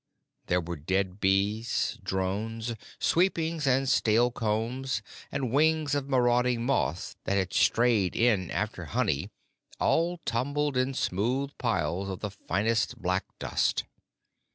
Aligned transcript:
There 0.47 0.61
were 0.61 0.77
dead 0.77 1.19
bees, 1.19 1.99
drones, 2.01 2.73
sweepings, 2.97 3.67
and 3.67 3.87
stale 3.87 4.31
combs, 4.31 5.03
and 5.31 5.51
wings 5.51 5.93
of 5.93 6.09
marauding 6.09 6.65
moths 6.65 7.15
that 7.25 7.35
had 7.37 7.53
strayed 7.53 8.15
in 8.15 8.49
after 8.49 8.85
honey, 8.85 9.29
all 9.79 10.17
tumbled 10.25 10.75
in 10.75 10.95
smooth 10.95 11.51
piles 11.59 12.09
of 12.09 12.21
the 12.21 12.31
finest 12.31 12.99
black 12.99 13.25
dust. 13.37 13.83